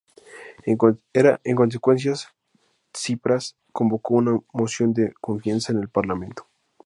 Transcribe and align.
En 0.63 1.55
consecuencia, 1.55 2.15
Tsipras 2.91 3.55
convocó 3.71 4.15
una 4.15 4.39
moción 4.51 4.95
de 4.95 5.13
confianza 5.21 5.73
en 5.73 5.77
el 5.77 5.89
parlamento. 5.89 6.47